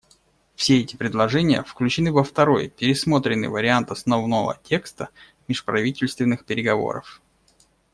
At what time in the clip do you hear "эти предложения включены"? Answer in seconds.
0.81-2.11